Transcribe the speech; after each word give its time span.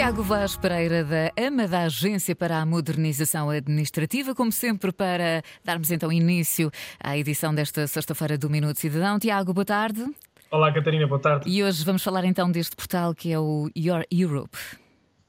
Tiago 0.00 0.22
Vaz 0.22 0.56
Pereira, 0.56 1.04
da 1.04 1.30
AMA, 1.36 1.68
da 1.68 1.80
Agência 1.80 2.34
para 2.34 2.58
a 2.58 2.64
Modernização 2.64 3.50
Administrativa, 3.50 4.34
como 4.34 4.50
sempre, 4.50 4.92
para 4.92 5.42
darmos 5.62 5.90
então 5.90 6.10
início 6.10 6.70
à 6.98 7.18
edição 7.18 7.54
desta 7.54 7.86
sexta-feira 7.86 8.38
do 8.38 8.48
Minuto 8.48 8.78
Cidadão. 8.78 9.18
Tiago, 9.18 9.52
boa 9.52 9.66
tarde. 9.66 10.02
Olá, 10.50 10.72
Catarina, 10.72 11.06
boa 11.06 11.20
tarde. 11.20 11.50
E 11.50 11.62
hoje 11.62 11.84
vamos 11.84 12.02
falar 12.02 12.24
então 12.24 12.50
deste 12.50 12.74
portal 12.74 13.14
que 13.14 13.30
é 13.30 13.38
o 13.38 13.70
Your 13.76 14.02
Europe. 14.10 14.56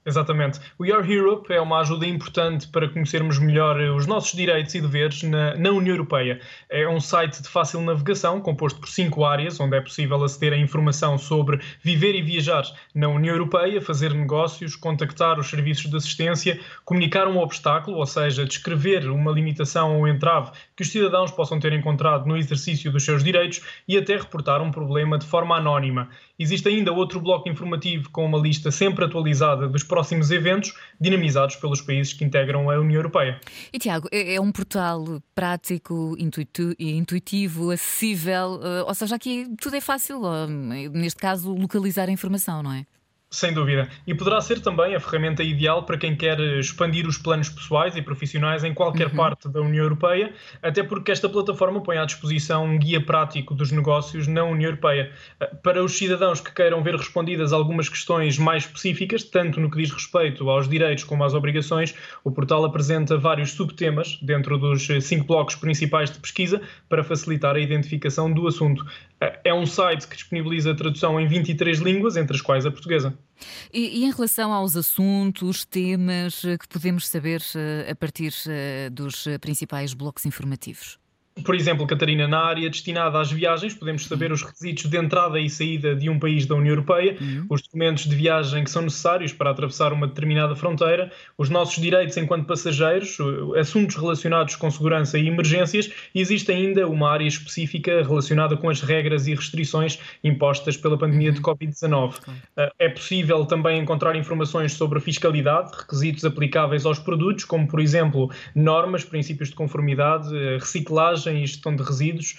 Exatamente. 0.03 0.59
O 0.79 0.85
Your 0.85 1.07
Europe 1.07 1.53
é 1.53 1.61
uma 1.61 1.79
ajuda 1.79 2.07
importante 2.07 2.67
para 2.67 2.89
conhecermos 2.89 3.37
melhor 3.37 3.79
os 3.79 4.07
nossos 4.07 4.33
direitos 4.33 4.73
e 4.73 4.81
deveres 4.81 5.21
na, 5.21 5.55
na, 5.55 5.69
União 5.69 5.93
Europeia. 5.93 6.41
É 6.67 6.89
um 6.89 6.99
site 6.99 7.39
de 7.43 7.47
fácil 7.47 7.81
navegação, 7.81 8.41
composto 8.41 8.79
por 8.79 8.89
cinco 8.89 9.23
áreas, 9.23 9.59
onde 9.59 9.77
é 9.77 9.81
possível 9.81 10.23
aceder 10.23 10.53
a 10.53 10.57
informação 10.57 11.19
sobre 11.19 11.59
viver 11.83 12.15
e 12.15 12.21
viajar 12.23 12.63
na 12.95 13.09
União 13.09 13.35
Europeia, 13.35 13.79
fazer 13.79 14.11
negócios, 14.11 14.75
contactar 14.75 15.37
os 15.37 15.47
serviços 15.47 15.87
de 15.87 15.95
assistência, 15.95 16.59
comunicar 16.83 17.27
um 17.27 17.37
obstáculo, 17.37 17.97
ou 17.97 18.05
seja, 18.07 18.43
descrever 18.43 19.07
uma 19.07 19.31
limitação 19.31 19.99
ou 19.99 20.07
entrave 20.07 20.49
que 20.75 20.81
os 20.81 20.89
cidadãos 20.89 21.29
possam 21.29 21.59
ter 21.59 21.73
encontrado 21.73 22.25
no 22.25 22.35
exercício 22.35 22.91
dos 22.91 23.05
seus 23.05 23.23
direitos 23.23 23.61
e 23.87 23.95
até 23.99 24.17
reportar 24.17 24.63
um 24.63 24.71
problema 24.71 25.19
de 25.19 25.27
forma 25.27 25.55
anónima. 25.55 26.09
Existe 26.39 26.67
ainda 26.69 26.91
outro 26.91 27.21
bloco 27.21 27.47
informativo 27.47 28.09
com 28.09 28.25
uma 28.25 28.39
lista 28.39 28.71
sempre 28.71 29.05
atualizada 29.05 29.67
dos 29.67 29.83
próximos 29.91 30.31
eventos 30.31 30.73
dinamizados 30.99 31.57
pelos 31.57 31.81
países 31.81 32.13
que 32.13 32.23
integram 32.23 32.69
a 32.69 32.79
União 32.79 32.99
Europeia. 32.99 33.41
E 33.73 33.77
Tiago, 33.77 34.07
é, 34.09 34.35
é 34.35 34.41
um 34.41 34.53
portal 34.53 35.21
prático, 35.35 36.15
intuitivo, 36.17 37.71
acessível, 37.71 38.61
eh, 38.63 38.83
ou 38.83 38.93
seja, 38.95 39.15
aqui 39.17 39.53
tudo 39.59 39.75
é 39.75 39.81
fácil, 39.81 40.21
neste 40.93 41.19
caso, 41.19 41.53
localizar 41.53 42.07
a 42.07 42.11
informação, 42.11 42.63
não 42.63 42.71
é? 42.71 42.85
Sem 43.33 43.53
dúvida. 43.53 43.87
E 44.05 44.13
poderá 44.13 44.41
ser 44.41 44.59
também 44.59 44.93
a 44.93 44.99
ferramenta 44.99 45.41
ideal 45.41 45.83
para 45.83 45.97
quem 45.97 46.17
quer 46.17 46.37
expandir 46.59 47.07
os 47.07 47.17
planos 47.17 47.47
pessoais 47.47 47.95
e 47.95 48.01
profissionais 48.01 48.65
em 48.65 48.73
qualquer 48.73 49.07
uhum. 49.07 49.15
parte 49.15 49.47
da 49.47 49.61
União 49.61 49.85
Europeia, 49.85 50.33
até 50.61 50.83
porque 50.83 51.13
esta 51.13 51.29
plataforma 51.29 51.81
põe 51.81 51.97
à 51.97 52.03
disposição 52.03 52.65
um 52.65 52.77
guia 52.77 52.99
prático 52.99 53.55
dos 53.55 53.71
negócios 53.71 54.27
na 54.27 54.43
União 54.43 54.71
Europeia. 54.71 55.13
Eh, 55.39 55.45
para 55.63 55.81
os 55.81 55.97
cidadãos 55.97 56.41
que 56.41 56.53
queiram 56.53 56.83
ver 56.83 56.93
respondidas 56.97 57.53
algumas 57.53 57.87
questões 57.87 58.37
mais 58.37 58.65
específicas, 58.65 59.23
tanto 59.23 59.61
no 59.61 59.71
que 59.71 59.77
diz 59.77 59.91
respeito 59.91 60.49
aos 60.49 60.67
direitos 60.67 61.05
como 61.05 61.23
às 61.23 61.33
obrigações, 61.33 61.95
o 62.25 62.31
portal 62.31 62.65
apresenta 62.65 63.17
vários 63.17 63.53
subtemas 63.53 64.19
dentro 64.21 64.57
dos 64.57 64.85
cinco 65.03 65.25
blocos 65.25 65.55
principais 65.55 66.11
de 66.11 66.19
pesquisa 66.19 66.61
para 66.89 67.01
facilitar 67.01 67.55
a 67.55 67.59
identificação 67.59 68.29
do 68.29 68.45
assunto. 68.45 68.85
Eh, 69.21 69.39
é 69.45 69.53
um 69.53 69.65
site 69.65 70.05
que 70.05 70.17
disponibiliza 70.17 70.75
tradução 70.75 71.17
em 71.17 71.27
23 71.27 71.79
línguas, 71.79 72.17
entre 72.17 72.35
as 72.35 72.41
quais 72.41 72.65
a 72.65 72.71
portuguesa. 72.71 73.17
E, 73.73 73.99
e, 73.99 74.05
em 74.05 74.11
relação 74.11 74.53
aos 74.53 74.75
assuntos, 74.75 75.65
temas 75.65 76.43
eh, 76.45 76.57
que 76.57 76.67
podemos 76.67 77.07
saber 77.07 77.41
eh, 77.55 77.89
a 77.91 77.95
partir 77.95 78.33
eh, 78.47 78.89
dos 78.89 79.25
principais 79.39 79.93
blocos 79.93 80.25
informativos? 80.25 81.00
Por 81.45 81.55
exemplo, 81.55 81.87
Catarina, 81.87 82.27
na 82.27 82.39
área 82.39 82.69
destinada 82.69 83.17
às 83.19 83.31
viagens, 83.31 83.73
podemos 83.73 84.05
saber 84.05 84.33
os 84.33 84.43
requisitos 84.43 84.85
de 84.85 84.97
entrada 84.97 85.39
e 85.39 85.49
saída 85.49 85.95
de 85.95 86.09
um 86.09 86.19
país 86.19 86.45
da 86.45 86.55
União 86.55 86.73
Europeia, 86.73 87.15
uhum. 87.19 87.45
os 87.49 87.61
documentos 87.61 88.03
de 88.03 88.13
viagem 88.13 88.65
que 88.65 88.69
são 88.69 88.81
necessários 88.81 89.31
para 89.31 89.49
atravessar 89.49 89.93
uma 89.93 90.07
determinada 90.07 90.55
fronteira, 90.57 91.09
os 91.37 91.49
nossos 91.49 91.81
direitos 91.81 92.17
enquanto 92.17 92.45
passageiros, 92.45 93.17
assuntos 93.57 93.95
relacionados 93.95 94.57
com 94.57 94.69
segurança 94.69 95.17
e 95.17 95.27
emergências, 95.27 95.89
e 96.13 96.19
existe 96.19 96.51
ainda 96.51 96.85
uma 96.85 97.09
área 97.09 97.25
específica 97.25 98.03
relacionada 98.03 98.57
com 98.57 98.69
as 98.69 98.81
regras 98.81 99.25
e 99.25 99.33
restrições 99.33 99.99
impostas 100.21 100.75
pela 100.75 100.97
pandemia 100.97 101.29
uhum. 101.29 101.35
de 101.35 101.41
Covid-19. 101.41 102.15
Ah, 102.57 102.71
é 102.77 102.89
possível 102.89 103.45
também 103.45 103.79
encontrar 103.79 104.17
informações 104.17 104.73
sobre 104.73 104.97
a 104.97 105.01
fiscalidade, 105.01 105.71
requisitos 105.77 106.25
aplicáveis 106.25 106.85
aos 106.85 106.99
produtos, 106.99 107.45
como, 107.45 107.65
por 107.67 107.79
exemplo, 107.79 108.29
normas, 108.53 109.05
princípios 109.05 109.49
de 109.49 109.55
conformidade, 109.55 110.29
reciclagem 110.59 111.20
reciclagem 111.21 111.43
e 111.43 111.47
gestão 111.47 111.75
de 111.75 111.83
resíduos, 111.83 112.35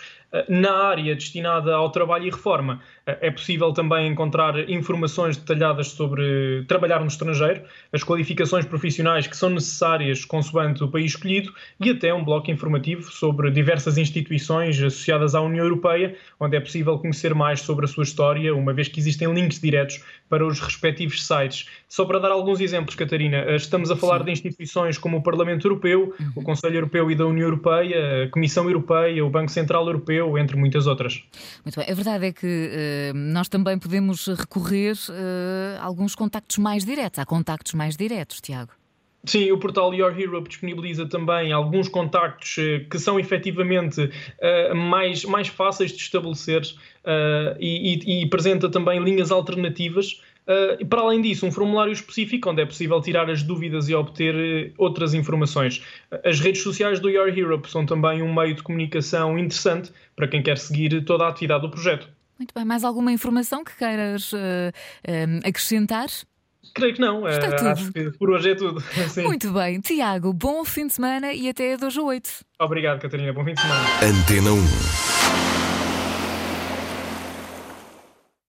na 0.48 0.72
área 0.72 1.14
destinada 1.14 1.74
ao 1.74 1.90
trabalho 1.90 2.26
e 2.26 2.30
reforma, 2.30 2.80
eh, 3.06 3.18
é 3.22 3.30
possível 3.30 3.72
também 3.72 4.08
encontrar 4.08 4.68
informações 4.68 5.36
detalhadas 5.36 5.88
sobre 5.88 6.64
trabalhar 6.66 7.00
no 7.00 7.06
estrangeiro, 7.06 7.62
as 7.92 8.02
qualificações 8.02 8.64
profissionais 8.64 9.26
que 9.26 9.36
são 9.36 9.50
necessárias 9.50 10.24
consoante 10.24 10.82
o 10.82 10.88
país 10.88 11.12
escolhido 11.12 11.52
e 11.78 11.90
até 11.90 12.14
um 12.14 12.24
bloco 12.24 12.50
informativo 12.50 13.10
sobre 13.10 13.50
diversas 13.50 13.98
instituições 13.98 14.80
associadas 14.80 15.34
à 15.34 15.40
União 15.40 15.64
Europeia, 15.64 16.16
onde 16.40 16.56
é 16.56 16.60
possível 16.60 16.98
conhecer 16.98 17.34
mais 17.34 17.60
sobre 17.60 17.84
a 17.84 17.88
sua 17.88 18.04
história, 18.04 18.54
uma 18.54 18.72
vez 18.72 18.88
que 18.88 18.98
existem 18.98 19.32
links 19.32 19.60
diretos 19.60 20.02
para 20.28 20.46
os 20.46 20.60
respectivos 20.60 21.26
sites. 21.26 21.68
Só 21.88 22.06
para 22.06 22.18
dar 22.18 22.30
alguns 22.30 22.58
exemplos, 22.60 22.94
Catarina, 22.94 23.38
eh, 23.38 23.56
estamos 23.56 23.90
a 23.90 23.96
falar 23.96 24.20
Sim. 24.20 24.24
de 24.24 24.32
instituições 24.32 24.96
como 24.96 25.18
o 25.18 25.22
Parlamento 25.22 25.66
Europeu, 25.66 26.14
uhum. 26.18 26.32
o 26.36 26.42
Conselho 26.42 26.76
Europeu 26.76 27.10
e 27.10 27.14
da 27.14 27.26
União 27.26 27.44
Europeia, 27.44 28.24
a 28.24 28.28
Comissão 28.30 28.64
Europeia, 28.64 29.22
o 29.24 29.28
Banco 29.28 29.50
Central 29.50 29.86
Europeu, 29.86 30.21
entre 30.38 30.56
muitas 30.56 30.86
outras. 30.86 31.22
Muito 31.64 31.78
bem. 31.78 31.90
A 31.90 31.94
verdade 31.94 32.26
é 32.26 32.32
que 32.32 32.46
uh, 32.46 33.16
nós 33.16 33.48
também 33.48 33.78
podemos 33.78 34.26
recorrer 34.26 34.94
uh, 35.08 35.80
a 35.80 35.84
alguns 35.84 36.14
contactos 36.14 36.58
mais 36.58 36.84
diretos. 36.84 37.18
Há 37.18 37.26
contactos 37.26 37.74
mais 37.74 37.96
diretos, 37.96 38.40
Tiago. 38.40 38.72
Sim, 39.24 39.52
o 39.52 39.58
portal 39.58 39.94
Your 39.94 40.18
Europe 40.18 40.48
disponibiliza 40.48 41.06
também 41.06 41.52
alguns 41.52 41.88
contactos 41.88 42.56
que 42.90 42.98
são 42.98 43.20
efetivamente 43.20 44.02
uh, 44.02 44.74
mais, 44.74 45.24
mais 45.24 45.46
fáceis 45.46 45.92
de 45.92 45.98
estabelecer 45.98 46.62
uh, 46.62 47.56
e, 47.60 47.94
e, 47.94 48.22
e, 48.22 48.24
apresenta 48.24 48.68
também 48.68 48.98
linhas 48.98 49.30
alternativas 49.30 50.20
Uh, 50.46 50.84
para 50.86 51.00
além 51.00 51.20
disso, 51.20 51.46
um 51.46 51.52
formulário 51.52 51.92
específico 51.92 52.50
onde 52.50 52.62
é 52.62 52.66
possível 52.66 53.00
tirar 53.00 53.30
as 53.30 53.42
dúvidas 53.42 53.88
e 53.88 53.94
obter 53.94 54.34
uh, 54.34 54.74
outras 54.76 55.14
informaçõões. 55.14 55.84
As 56.24 56.40
redes 56.40 56.62
sociais 56.62 56.98
do 56.98 57.08
Your 57.08 57.28
Europe 57.28 57.70
são 57.70 57.86
também 57.86 58.22
um 58.22 58.34
meio 58.34 58.54
de 58.54 58.62
comunicação 58.62 59.38
interessante 59.38 59.92
para 60.16 60.26
quem 60.26 60.42
quer 60.42 60.58
seguir 60.58 61.04
toda 61.04 61.24
a 61.24 61.28
atividade 61.28 61.62
do 61.62 61.70
projeto. 61.70 62.08
Muito 62.38 62.52
bem, 62.54 62.64
mais 62.64 62.82
alguma 62.82 63.12
informação 63.12 63.62
que 63.62 63.76
queiras 63.76 64.32
uh, 64.32 64.72
acrescentar? 65.44 66.08
Creio 66.74 66.94
que 66.94 67.00
não. 67.00 67.28
Está 67.28 67.54
tudo. 67.56 67.68
Acho 67.68 67.92
que 67.92 68.10
por 68.12 68.30
hoje 68.30 68.50
é 68.50 68.54
tudo. 68.54 68.80
Sim. 69.10 69.22
Muito 69.22 69.52
bem. 69.52 69.80
Tiago, 69.80 70.32
bom 70.32 70.64
fim 70.64 70.86
de 70.86 70.94
semana 70.94 71.32
e 71.32 71.48
até 71.48 71.76
2 71.76 71.98
a 71.98 72.02
8. 72.02 72.30
Obrigado, 72.60 73.00
Catarina. 73.00 73.32
Bom 73.32 73.44
fim 73.44 73.54
de 73.54 73.60
semana. 73.60 73.84
Antena 74.02 74.52
1. 74.52 75.81